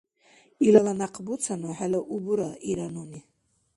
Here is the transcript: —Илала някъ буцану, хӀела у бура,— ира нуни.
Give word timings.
—Илала 0.67 0.93
някъ 1.01 1.19
буцану, 1.25 1.69
хӀела 1.77 1.99
у 2.15 2.17
бура,— 2.23 2.49
ира 2.69 2.87
нуни. 2.95 3.21